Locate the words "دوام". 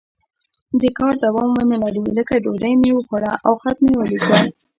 1.25-1.49